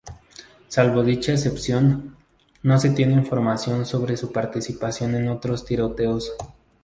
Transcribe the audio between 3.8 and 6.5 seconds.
sobre su participación en otros tiroteos.